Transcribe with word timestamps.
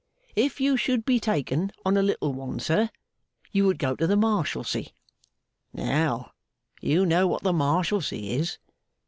If 0.35 0.59
you 0.59 0.77
should 0.77 1.05
be 1.05 1.19
taken 1.19 1.71
on 1.85 1.95
a 1.95 2.01
little 2.01 2.33
one, 2.33 2.59
sir, 2.59 2.89
you 3.51 3.67
would 3.67 3.77
go 3.77 3.95
to 3.95 4.07
the 4.07 4.15
Marshalsea. 4.17 4.87
Now, 5.73 6.31
you 6.81 7.05
know 7.05 7.27
what 7.27 7.43
the 7.43 7.53
Marshalsea 7.53 8.35
is. 8.39 8.57